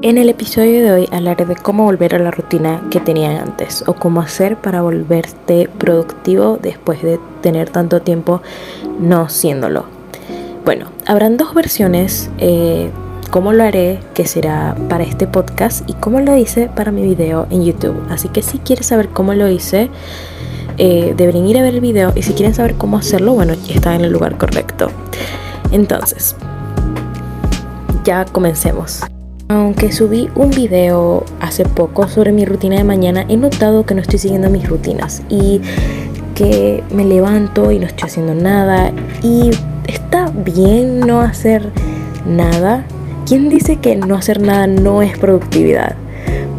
[0.00, 3.82] En el episodio de hoy hablaré de cómo volver a la rutina que tenía antes
[3.88, 8.40] o cómo hacer para volverte productivo después de tener tanto tiempo
[9.00, 9.86] no siéndolo.
[10.64, 12.90] Bueno, habrán dos versiones, eh,
[13.30, 17.48] cómo lo haré, que será para este podcast y cómo lo hice para mi video
[17.50, 18.00] en YouTube.
[18.08, 19.90] Así que si quieres saber cómo lo hice,
[20.76, 23.74] eh, deberían ir a ver el video y si quieren saber cómo hacerlo, bueno, ya
[23.74, 24.92] están en el lugar correcto.
[25.72, 26.36] Entonces,
[28.04, 29.02] ya comencemos.
[29.50, 34.02] Aunque subí un video hace poco sobre mi rutina de mañana, he notado que no
[34.02, 35.62] estoy siguiendo mis rutinas y
[36.34, 39.48] que me levanto y no estoy haciendo nada y
[39.86, 41.70] está bien no hacer
[42.26, 42.84] nada.
[43.26, 45.96] ¿Quién dice que no hacer nada no es productividad?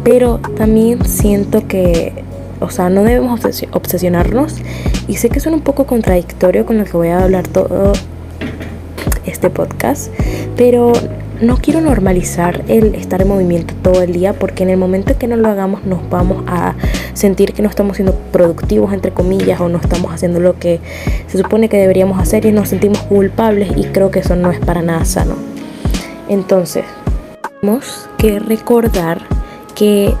[0.02, 2.24] Pero también siento que,
[2.58, 4.56] o sea, no debemos obsesionarnos
[5.06, 7.92] y sé que suena un poco contradictorio con lo que voy a hablar todo
[9.26, 10.12] este podcast,
[10.56, 10.92] pero
[11.40, 15.26] no quiero normalizar el estar en movimiento todo el día porque en el momento que
[15.26, 16.74] no lo hagamos nos vamos a
[17.14, 20.80] sentir que no estamos siendo productivos entre comillas o no estamos haciendo lo que
[21.28, 24.58] se supone que deberíamos hacer y nos sentimos culpables y creo que eso no es
[24.60, 25.36] para nada sano.
[26.28, 26.84] Entonces,
[27.60, 29.22] tenemos que recordar
[29.74, 30.14] que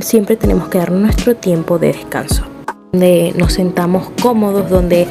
[0.00, 2.44] siempre tenemos que dar nuestro tiempo de descanso,
[2.94, 5.08] donde nos sentamos cómodos, donde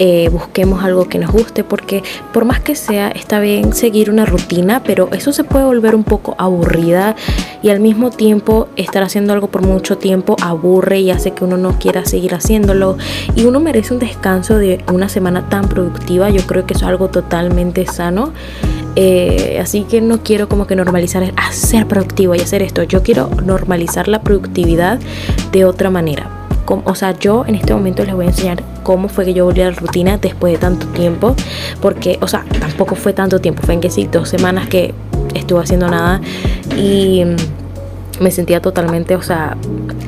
[0.00, 4.26] eh, busquemos algo que nos guste, porque por más que sea, está bien seguir una
[4.26, 7.14] rutina, pero eso se puede volver un poco aburrida
[7.62, 11.56] y al mismo tiempo estar haciendo algo por mucho tiempo aburre y hace que uno
[11.56, 12.96] no quiera seguir haciéndolo
[13.36, 17.10] y uno merece un descanso de una semana tan productiva, yo creo que es algo
[17.10, 18.32] totalmente sano.
[18.96, 22.82] Eh, así que no quiero como que normalizar hacer productivo y hacer esto.
[22.82, 24.98] Yo quiero normalizar la productividad
[25.52, 29.24] de otra manera o sea, yo en este momento les voy a enseñar cómo fue
[29.24, 31.34] que yo volví a la rutina después de tanto tiempo,
[31.80, 34.94] porque, o sea, tampoco fue tanto tiempo, fue en que sí, dos semanas que
[35.34, 36.20] estuve haciendo nada
[36.76, 39.56] y mm, me sentía totalmente, o sea,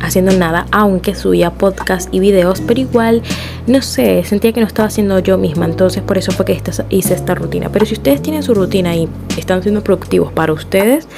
[0.02, 3.22] haciendo nada, aunque subía podcast y videos, pero igual,
[3.66, 7.14] no sé, sentía que no estaba haciendo yo misma, entonces por eso fue que hice
[7.14, 7.70] esta rutina.
[7.70, 11.08] Pero si ustedes tienen su rutina y están siendo productivos para ustedes,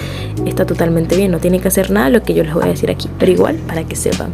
[0.47, 2.91] está totalmente bien, no tienen que hacer nada lo que yo les voy a decir
[2.91, 4.33] aquí, pero igual para que sepan.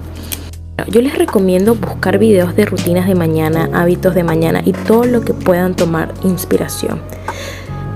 [0.89, 5.21] Yo les recomiendo buscar videos de rutinas de mañana, hábitos de mañana y todo lo
[5.23, 7.01] que puedan tomar inspiración.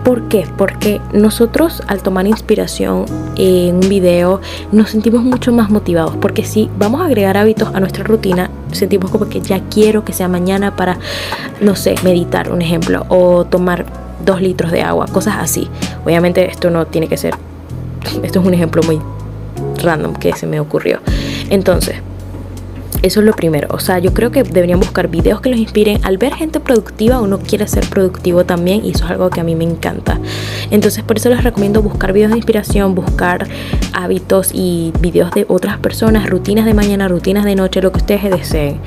[0.04, 0.46] ¿Por qué?
[0.56, 3.04] Porque nosotros al tomar inspiración
[3.36, 4.40] en un video
[4.72, 6.16] nos sentimos mucho más motivados.
[6.16, 10.12] Porque si vamos a agregar hábitos a nuestra rutina, sentimos como que ya quiero que
[10.12, 10.98] sea mañana para,
[11.60, 13.84] no sé, meditar, un ejemplo, o tomar
[14.24, 15.68] dos litros de agua, cosas así.
[16.06, 17.34] Obviamente esto no tiene que ser,
[18.22, 19.00] esto es un ejemplo muy
[19.82, 21.00] random que se me ocurrió.
[21.50, 21.96] Entonces,
[23.02, 23.68] eso es lo primero.
[23.70, 26.00] O sea, yo creo que deberían buscar videos que los inspiren.
[26.04, 29.44] Al ver gente productiva, uno quiere ser productivo también y eso es algo que a
[29.44, 30.18] mí me encanta.
[30.70, 33.46] Entonces, por eso les recomiendo buscar videos de inspiración, buscar
[33.92, 38.30] hábitos y videos de otras personas, rutinas de mañana, rutinas de noche, lo que ustedes
[38.30, 38.80] deseen.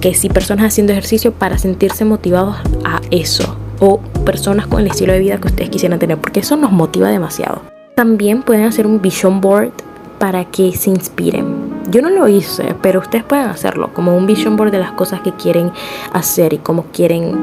[0.00, 5.12] Que si personas haciendo ejercicio para sentirse motivados a eso o personas con el estilo
[5.12, 7.62] de vida que ustedes quisieran tener, porque eso nos motiva demasiado.
[7.94, 9.72] También pueden hacer un vision board
[10.18, 11.55] para que se inspiren.
[11.88, 15.20] Yo no lo hice, pero ustedes pueden hacerlo, como un vision board de las cosas
[15.20, 15.70] que quieren
[16.12, 17.38] hacer y cómo quieren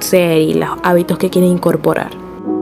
[0.00, 2.10] ser y los hábitos que quieren incorporar.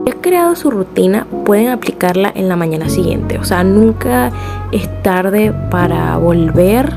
[0.05, 3.37] Si han creado su rutina, pueden aplicarla en la mañana siguiente.
[3.37, 4.31] O sea, nunca
[4.71, 6.91] es tarde para volver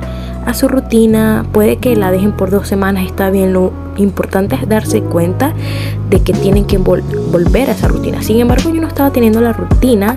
[0.46, 1.44] a su rutina.
[1.52, 3.52] Puede que la dejen por dos semanas, está bien.
[3.52, 5.52] Lo importante es darse cuenta
[6.08, 8.22] de que tienen que volver a esa rutina.
[8.22, 10.16] Sin embargo, yo no estaba teniendo la rutina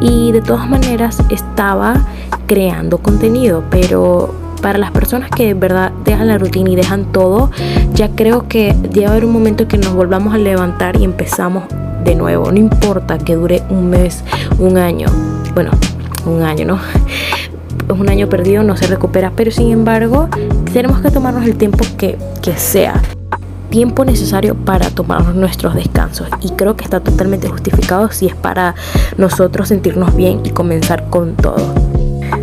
[0.00, 2.04] y de todas maneras estaba
[2.46, 7.50] creando contenido, pero para las personas que de verdad dejan la rutina y dejan todo,
[7.92, 11.64] ya creo que debe haber un momento que nos volvamos a levantar y empezamos
[12.04, 12.50] de nuevo.
[12.50, 14.24] No importa que dure un mes,
[14.58, 15.08] un año.
[15.54, 15.70] Bueno,
[16.26, 16.78] un año, ¿no?
[17.86, 20.30] Un año perdido no se recupera, pero sin embargo
[20.72, 23.02] tenemos que tomarnos el tiempo que, que sea
[23.74, 28.76] tiempo necesario para tomar nuestros descansos y creo que está totalmente justificado si es para
[29.18, 31.74] nosotros sentirnos bien y comenzar con todo.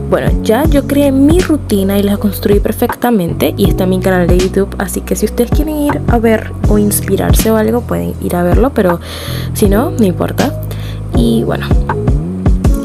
[0.09, 4.27] Bueno, ya yo creé mi rutina y la construí perfectamente y está en mi canal
[4.27, 8.13] de YouTube, así que si ustedes quieren ir a ver o inspirarse o algo, pueden
[8.21, 8.99] ir a verlo, pero
[9.53, 10.53] si no, no importa.
[11.15, 11.65] Y bueno,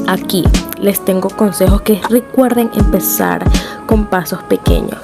[0.06, 0.44] aquí
[0.80, 3.42] les tengo consejos que recuerden empezar
[3.86, 5.00] con pasos pequeños.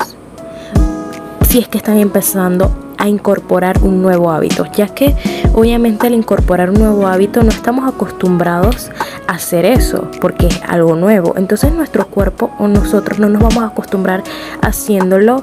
[1.49, 2.70] Si es que están empezando
[3.02, 5.16] a incorporar un nuevo hábito, ya que
[5.54, 8.93] obviamente al incorporar un nuevo hábito no estamos acostumbrados
[9.26, 11.34] a hacer eso, porque es algo nuevo.
[11.37, 14.22] Entonces nuestro cuerpo o nosotros no nos vamos a acostumbrar
[14.60, 15.43] haciéndolo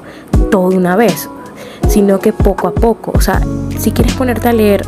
[0.50, 1.28] todo una vez,
[1.86, 3.12] sino que poco a poco.
[3.14, 3.42] O sea,
[3.78, 4.86] si quieres ponerte a leer,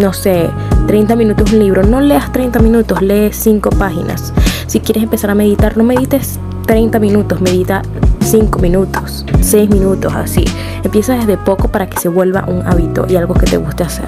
[0.00, 0.48] no sé,
[0.86, 4.32] 30 minutos un libro, no leas 30 minutos, lee 5 páginas.
[4.68, 7.82] Si quieres empezar a meditar, no medites 30 minutos, medita
[8.28, 10.44] 5 minutos, 6 minutos, así.
[10.84, 14.04] Empieza desde poco para que se vuelva un hábito y algo que te guste hacer.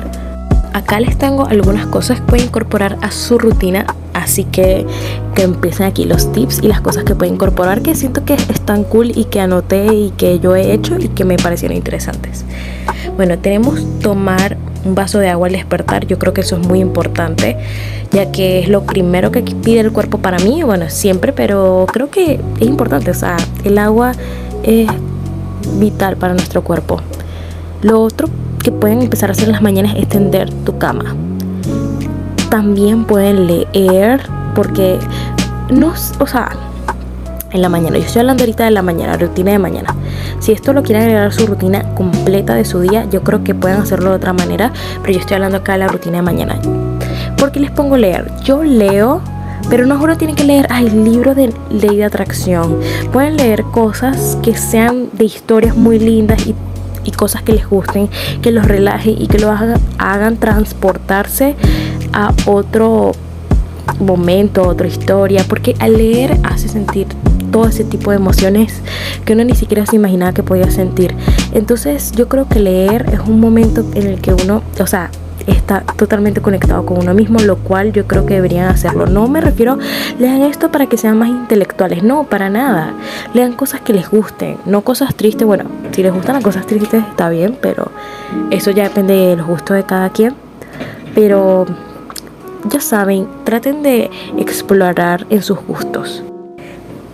[0.75, 4.87] Acá les tengo algunas cosas que pueden incorporar a su rutina, así que
[5.35, 8.85] que empiecen aquí los tips y las cosas que pueden incorporar que siento que están
[8.85, 12.45] cool y que anoté y que yo he hecho y que me parecieron interesantes.
[13.17, 16.81] Bueno, tenemos tomar un vaso de agua al despertar, yo creo que eso es muy
[16.81, 17.57] importante,
[18.13, 22.11] ya que es lo primero que pide el cuerpo para mí, bueno, siempre, pero creo
[22.11, 24.13] que es importante, o sea, el agua
[24.63, 24.89] es
[25.79, 27.01] vital para nuestro cuerpo.
[27.83, 28.29] Lo otro
[28.63, 31.17] que pueden empezar a hacer en las mañanas es tender tu cama.
[32.51, 34.21] También pueden leer,
[34.55, 34.99] porque
[35.71, 36.51] no, o sea,
[37.53, 37.99] en la mañana.
[37.99, 39.95] Yo estoy hablando ahorita de la mañana, rutina de mañana.
[40.39, 43.55] Si esto lo quieren agregar a su rutina completa de su día, yo creo que
[43.55, 46.61] pueden hacerlo de otra manera, pero yo estoy hablando acá de la rutina de mañana.
[47.37, 48.31] ¿Por qué les pongo leer?
[48.45, 49.21] Yo leo,
[49.69, 52.79] pero no solo tienen que leer el libro de ley de atracción.
[53.13, 56.55] Pueden leer cosas que sean de historias muy lindas y,
[57.17, 58.09] cosas que les gusten,
[58.41, 59.51] que los relajen y que los
[59.99, 61.57] hagan transportarse
[62.13, 63.13] a otro
[63.99, 67.09] momento, otra historia, porque al leer hace sentir
[67.51, 68.81] todo ese tipo de emociones
[69.25, 71.15] que uno ni siquiera se imaginaba que podía sentir.
[71.53, 75.11] Entonces yo creo que leer es un momento en el que uno, o sea,
[75.47, 79.07] está totalmente conectado con uno mismo, lo cual yo creo que deberían hacerlo.
[79.07, 79.79] No me refiero,
[80.19, 82.95] lean esto para que sean más intelectuales, no, para nada.
[83.35, 85.47] Lean cosas que les gusten, no cosas tristes.
[85.47, 87.91] Bueno, si les gustan las cosas tristes está bien, pero
[88.51, 90.35] eso ya depende de los gustos de cada quien.
[91.15, 91.67] Pero
[92.71, 96.23] ya saben, traten de explorar en sus gustos.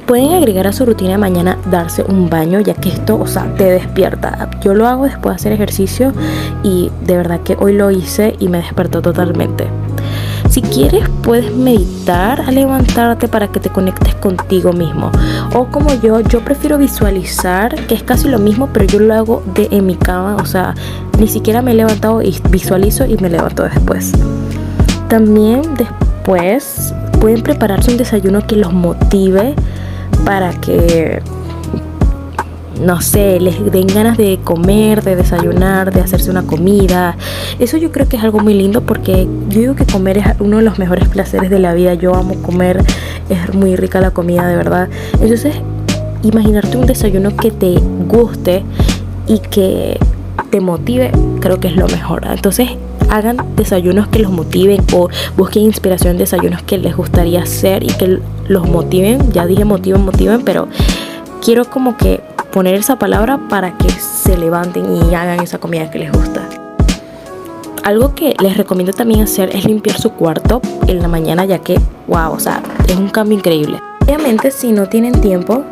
[0.07, 3.53] Pueden agregar a su rutina de mañana darse un baño, ya que esto, o sea,
[3.57, 4.49] te despierta.
[4.63, 6.13] Yo lo hago después de hacer ejercicio
[6.63, 9.67] y de verdad que hoy lo hice y me despertó totalmente.
[10.49, 15.11] Si quieres, puedes meditar a levantarte para que te conectes contigo mismo.
[15.55, 19.43] O como yo, yo prefiero visualizar, que es casi lo mismo, pero yo lo hago
[19.55, 20.37] de en mi cama.
[20.37, 20.75] O sea,
[21.19, 24.13] ni siquiera me he levantado y visualizo y me levanto después.
[25.09, 29.55] También después pueden prepararse un desayuno que los motive
[30.27, 31.23] para que
[32.81, 37.17] no sé, les den ganas de comer, de desayunar, de hacerse una comida.
[37.59, 40.59] Eso yo creo que es algo muy lindo porque yo digo que comer es uno
[40.59, 41.95] de los mejores placeres de la vida.
[41.95, 42.85] Yo amo comer,
[43.31, 44.89] es muy rica la comida, de verdad.
[45.21, 45.55] Entonces,
[46.23, 47.79] imaginarte un desayuno que te
[48.09, 48.65] guste
[49.27, 49.99] y que
[50.51, 52.27] te motive, creo que es lo mejor.
[52.27, 52.71] Entonces,
[53.11, 57.89] hagan desayunos que los motiven o busquen inspiración en desayunos que les gustaría hacer y
[57.89, 59.33] que los motiven.
[59.33, 60.69] Ya dije motiven, motiven, pero
[61.43, 62.21] quiero como que
[62.53, 66.49] poner esa palabra para que se levanten y hagan esa comida que les gusta.
[67.85, 71.79] Algo que les recomiendo también hacer es limpiar su cuarto en la mañana ya que,
[72.09, 73.79] wow, o sea, es un cambio increíble.
[74.03, 75.65] Obviamente si no tienen tiempo,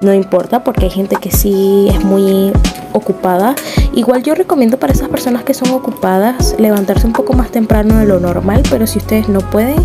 [0.00, 2.52] no importa porque hay gente que sí es muy
[2.92, 3.54] ocupada.
[3.94, 8.06] Igual yo recomiendo para esas personas que son ocupadas levantarse un poco más temprano de
[8.06, 9.76] lo normal, pero si ustedes no pueden,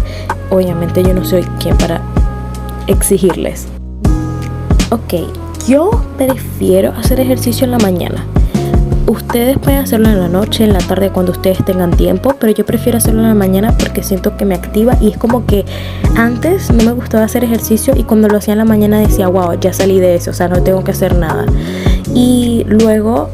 [0.50, 2.01] obviamente yo no soy quien para
[2.88, 3.68] exigirles.
[4.92, 5.30] Ok,
[5.68, 8.25] yo prefiero hacer ejercicio en la mañana.
[9.07, 12.65] Ustedes pueden hacerlo en la noche, en la tarde, cuando ustedes tengan tiempo, pero yo
[12.65, 15.65] prefiero hacerlo en la mañana porque siento que me activa y es como que
[16.15, 19.59] antes no me gustaba hacer ejercicio y cuando lo hacía en la mañana decía, wow,
[19.59, 21.45] ya salí de eso, o sea, no tengo que hacer nada.
[22.14, 23.30] Y luego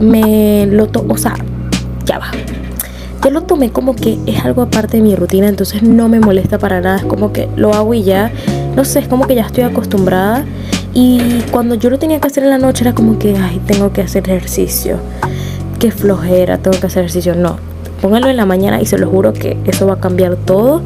[0.00, 1.34] me lo tomo, o sea,
[2.04, 2.30] ya va.
[3.22, 6.58] Yo lo tomé como que es algo aparte de mi rutina, entonces no me molesta
[6.58, 8.32] para nada, es como que lo hago y ya,
[8.74, 10.44] no sé, es como que ya estoy acostumbrada.
[10.94, 13.92] Y cuando yo lo tenía que hacer en la noche era como que, ay, tengo
[13.92, 14.96] que hacer ejercicio.
[15.78, 17.34] Qué flojera, tengo que hacer ejercicio.
[17.34, 17.58] No,
[18.00, 20.82] póngalo en la mañana y se lo juro que eso va a cambiar todo.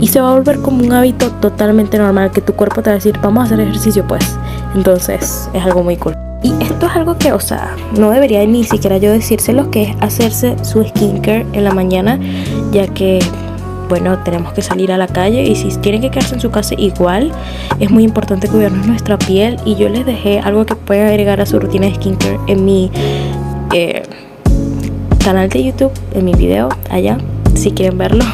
[0.00, 2.94] Y se va a volver como un hábito totalmente normal que tu cuerpo te va
[2.94, 4.36] a decir, vamos a hacer ejercicio pues.
[4.74, 6.14] Entonces es algo muy cool.
[6.42, 9.96] Y esto es algo que, o sea, no debería ni siquiera yo decírselo, que es
[10.00, 12.18] hacerse su skincare en la mañana,
[12.70, 13.18] ya que,
[13.88, 16.74] bueno, tenemos que salir a la calle y si tienen que quedarse en su casa
[16.78, 17.32] igual,
[17.80, 19.56] es muy importante cuidarnos nuestra piel.
[19.64, 22.90] Y yo les dejé algo que pueden agregar a su rutina de skincare en mi
[23.74, 24.02] eh,
[25.24, 27.18] canal de YouTube, en mi video allá,
[27.54, 28.24] si quieren verlo.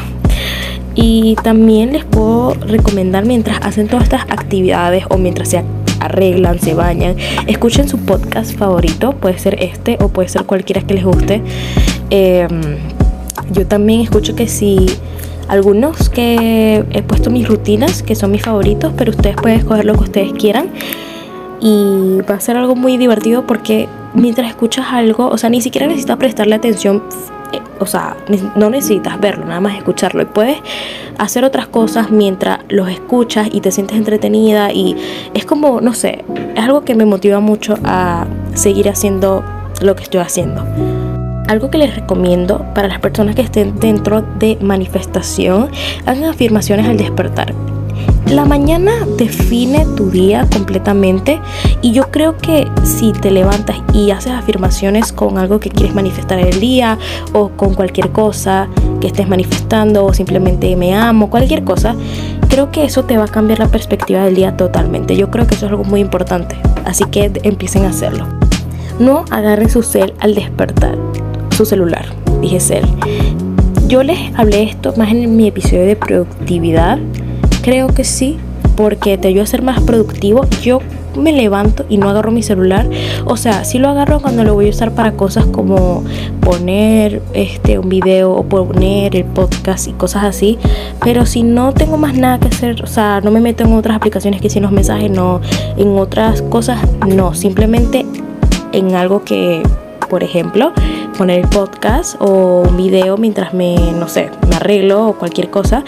[0.93, 5.57] Y también les puedo recomendar mientras hacen todas estas actividades o mientras se
[6.05, 7.15] arreglan, se bañan,
[7.47, 11.41] escuchen su podcast favorito, puede ser este o puede ser cualquiera que les guste.
[12.09, 12.61] Em,
[13.51, 14.85] yo también escucho que si
[15.47, 19.93] algunos que he puesto mis rutinas, que son mis favoritos, pero ustedes pueden escoger lo
[19.93, 20.69] que ustedes quieran.
[21.61, 25.87] Y va a ser algo muy divertido porque mientras escuchas algo, o sea, ni siquiera
[25.87, 27.03] necesitas prestarle atención
[27.79, 28.15] o sea,
[28.55, 30.21] no necesitas verlo, nada más escucharlo.
[30.21, 30.57] Y puedes
[31.17, 34.71] hacer otras cosas mientras los escuchas y te sientes entretenida.
[34.71, 34.95] Y
[35.33, 36.23] es como, no sé,
[36.55, 39.43] es algo que me motiva mucho a seguir haciendo
[39.81, 40.63] lo que estoy haciendo.
[41.47, 45.69] Algo que les recomiendo para las personas que estén dentro de manifestación,
[46.05, 47.53] hagan afirmaciones al despertar.
[48.35, 51.39] La mañana define tu día completamente
[51.81, 56.39] y yo creo que si te levantas y haces afirmaciones con algo que quieres manifestar
[56.39, 56.99] en el día
[57.31, 58.67] o con cualquier cosa
[58.99, 61.95] que estés manifestando o simplemente me amo, cualquier cosa,
[62.49, 65.15] creo que eso te va a cambiar la perspectiva del día totalmente.
[65.15, 68.25] Yo creo que eso es algo muy importante, así que empiecen a hacerlo.
[68.99, 70.97] No agarren su cel al despertar,
[71.55, 72.05] su celular,
[72.41, 72.85] dije cel.
[73.87, 76.99] Yo les hablé esto más en mi episodio de productividad
[77.65, 78.37] Creo que sí,
[78.77, 80.45] porque te ayuda a ser más productivo.
[80.61, 80.81] Yo
[81.17, 82.87] me levanto y no agarro mi celular.
[83.25, 86.03] O sea, sí lo agarro cuando lo voy a usar para cosas como
[86.41, 90.59] poner este un video o poner el podcast y cosas así.
[91.03, 93.95] Pero si no tengo más nada que hacer, o sea, no me meto en otras
[93.97, 95.41] aplicaciones que si los mensajes, no,
[95.75, 97.33] en otras cosas, no.
[97.33, 98.05] Simplemente
[98.73, 99.63] en algo que,
[100.07, 100.71] por ejemplo,
[101.17, 105.83] poner el podcast o un video mientras me, no sé, me arreglo o cualquier cosa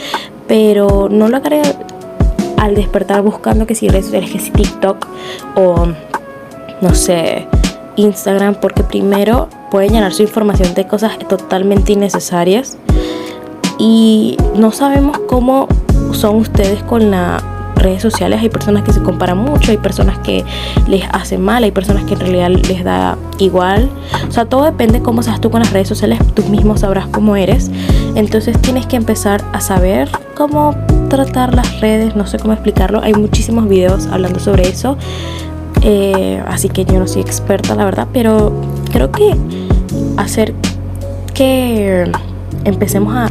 [0.48, 1.62] pero no lo agarré
[2.58, 5.08] al despertar buscando que si redes sociales, que si TikTok
[5.56, 5.88] o
[6.82, 7.48] no sé,
[7.96, 12.78] Instagram, porque primero puede llenar su información de cosas totalmente innecesarias
[13.80, 15.68] y no sabemos cómo
[16.12, 17.44] son ustedes con las
[17.76, 18.42] redes sociales.
[18.42, 20.44] Hay personas que se comparan mucho, hay personas que
[20.88, 23.90] les hacen mal, hay personas que en realidad les da igual.
[24.28, 27.36] O sea, todo depende cómo seas tú con las redes sociales, tú mismo sabrás cómo
[27.36, 27.72] eres.
[28.16, 30.76] Entonces tienes que empezar a saber cómo
[31.10, 33.02] tratar las redes, no sé cómo explicarlo.
[33.02, 34.98] Hay muchísimos videos hablando sobre eso.
[35.82, 38.54] Eh, así que yo no soy experta, la verdad, pero
[38.92, 39.36] creo que
[40.18, 40.54] hacer
[41.34, 42.12] que
[42.66, 43.30] empecemos a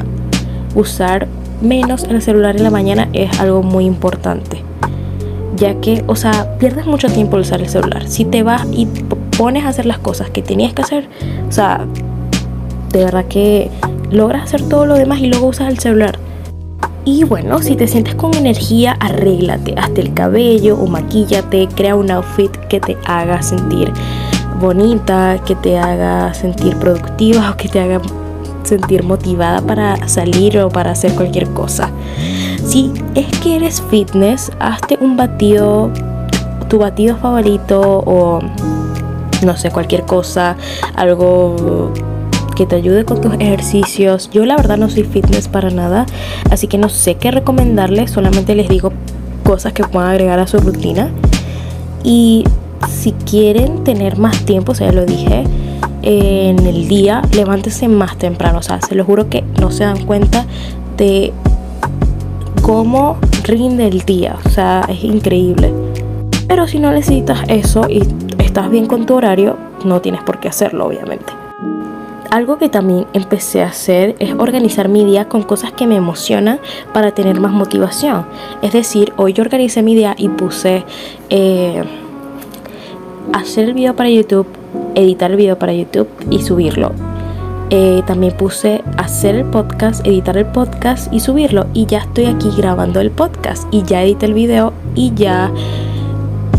[0.74, 1.26] usar
[1.60, 4.62] menos el celular en la mañana es algo muy importante.
[5.56, 8.06] Ya que, o sea, pierdes mucho tiempo al usar el celular.
[8.08, 8.86] Si te vas y
[9.36, 11.08] pones a hacer las cosas que tenías que hacer,
[11.48, 11.86] o sea,
[12.92, 13.70] de verdad que
[14.10, 16.18] logras hacer todo lo demás y luego usas el celular.
[17.04, 22.10] Y bueno, si te sientes con energía, arréglate, hazte el cabello o maquíllate, crea un
[22.10, 23.92] outfit que te haga sentir
[24.60, 28.00] bonita, que te haga sentir productiva o que te haga
[28.64, 31.90] sentir motivada para salir o para hacer cualquier cosa.
[32.66, 35.90] Si es que eres fitness, hazte un batido,
[36.68, 38.40] tu batido favorito o
[39.44, 40.56] no sé, cualquier cosa,
[40.96, 41.92] algo
[42.56, 44.30] que te ayude con tus ejercicios.
[44.32, 46.06] Yo la verdad no soy fitness para nada,
[46.50, 48.92] así que no sé qué recomendarles, solamente les digo
[49.44, 51.10] cosas que puedan agregar a su rutina.
[52.02, 52.44] Y
[52.88, 55.44] si quieren tener más tiempo, o sea, lo dije,
[56.02, 58.58] en el día, levántese más temprano.
[58.58, 60.46] O sea, se lo juro que no se dan cuenta
[60.96, 61.32] de
[62.62, 64.36] cómo rinde el día.
[64.44, 65.72] O sea, es increíble.
[66.48, 68.02] Pero si no necesitas eso y
[68.38, 71.35] estás bien con tu horario, no tienes por qué hacerlo, obviamente
[72.30, 76.60] algo que también empecé a hacer es organizar mi día con cosas que me emocionan
[76.92, 78.26] para tener más motivación.
[78.62, 80.84] Es decir, hoy yo organicé mi día y puse
[81.30, 81.82] eh,
[83.32, 84.46] hacer el video para YouTube,
[84.94, 86.92] editar el video para YouTube y subirlo.
[87.70, 91.66] Eh, también puse hacer el podcast, editar el podcast y subirlo.
[91.72, 95.50] Y ya estoy aquí grabando el podcast y ya edité el video y ya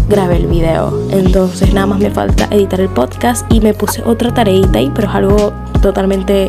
[0.09, 0.93] grabé el video.
[1.11, 5.07] Entonces nada más me falta editar el podcast y me puse otra tareita ahí, pero
[5.09, 6.47] es algo totalmente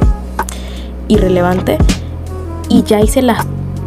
[1.09, 1.79] irrelevante.
[2.69, 3.47] Y ya hice las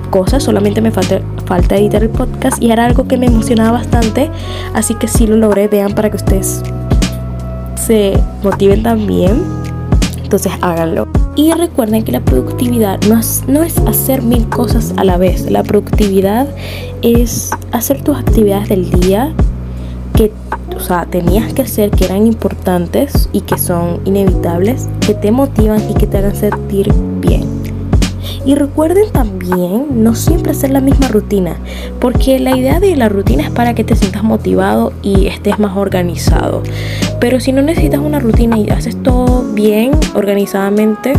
[0.09, 4.29] cosas, solamente me falta, falta editar el podcast y era algo que me emocionaba bastante.
[4.73, 6.61] Así que sí lo logré, vean para que ustedes
[7.75, 8.13] se
[8.43, 9.43] motiven también.
[10.23, 11.07] Entonces háganlo.
[11.35, 15.49] Y recuerden que la productividad no es, no es hacer mil cosas a la vez.
[15.49, 16.47] La productividad
[17.01, 19.33] es hacer tus actividades del día
[20.21, 20.31] que
[20.75, 25.81] o sea, tenías que hacer, que eran importantes y que son inevitables, que te motivan
[25.89, 27.43] y que te hagan sentir bien.
[28.45, 31.55] Y recuerden también no siempre hacer la misma rutina,
[31.99, 35.75] porque la idea de la rutina es para que te sientas motivado y estés más
[35.75, 36.61] organizado.
[37.19, 41.13] Pero si no necesitas una rutina y haces todo bien, organizadamente,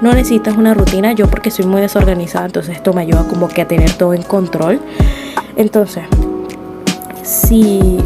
[0.00, 1.12] no necesitas una rutina.
[1.12, 4.22] Yo porque soy muy desorganizada, entonces esto me ayuda como que a tener todo en
[4.22, 4.80] control.
[5.56, 6.04] Entonces,
[7.26, 7.98] si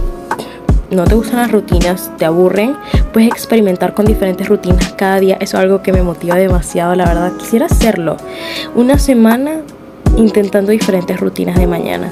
[0.90, 2.74] no te gustan las rutinas, te aburren,
[3.12, 5.36] puedes experimentar con diferentes rutinas cada día.
[5.40, 7.32] Eso es algo que me motiva demasiado, la verdad.
[7.38, 8.16] Quisiera hacerlo.
[8.74, 9.60] Una semana
[10.16, 12.08] intentando diferentes rutinas de mañana.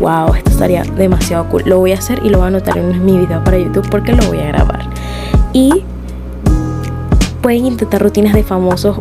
[0.00, 1.62] Wow, esto estaría demasiado cool.
[1.64, 4.12] Lo voy a hacer y lo voy a anotar en mi video para YouTube porque
[4.12, 4.88] lo voy a grabar.
[5.52, 5.84] Y
[7.40, 9.00] pueden intentar rutinas de famosos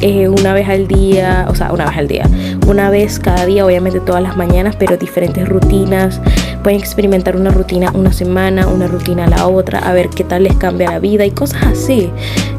[0.00, 2.28] eh, una vez al día, o sea, una vez al día,
[2.66, 6.20] una vez cada día, obviamente todas las mañanas, pero diferentes rutinas.
[6.66, 10.56] Pueden experimentar una rutina una semana, una rutina la otra, a ver qué tal les
[10.56, 12.10] cambia la vida y cosas así.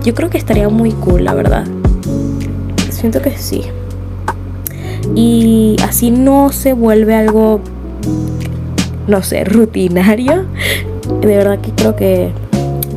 [0.01, 1.65] Yo creo que estaría muy cool, la verdad.
[2.89, 3.63] Siento que sí.
[5.13, 7.59] Y así no se vuelve algo,
[9.07, 10.45] no sé, rutinario.
[11.19, 12.31] De verdad que creo que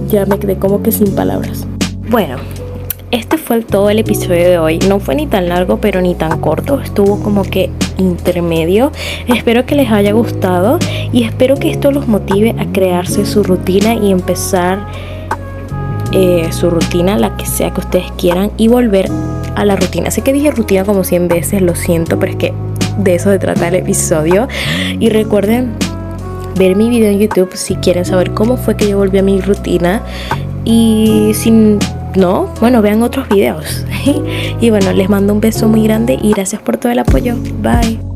[0.09, 1.67] ya me quedé como que sin palabras.
[2.09, 2.37] Bueno,
[3.11, 4.79] este fue todo el episodio de hoy.
[4.89, 6.81] No fue ni tan largo, pero ni tan corto.
[6.81, 7.69] Estuvo como que
[8.01, 8.91] intermedio.
[9.29, 10.79] Espero que les haya gustado
[11.13, 14.87] y espero que esto los motive a crearse su rutina y empezar
[16.13, 19.09] eh, su rutina, la que sea que ustedes quieran, y volver
[19.55, 20.11] a la rutina.
[20.11, 22.53] Sé que dije rutina como 100 veces, lo siento, pero es que
[22.99, 24.49] de eso se trata el episodio.
[24.99, 25.73] Y recuerden
[26.57, 29.41] ver mi video en YouTube si quieren saber cómo fue que yo volví a mi
[29.41, 30.03] rutina.
[30.65, 31.79] Y sin
[32.17, 33.85] no, bueno, vean otros videos.
[34.61, 37.37] y bueno, les mando un beso muy grande y gracias por todo el apoyo.
[37.63, 38.10] Bye.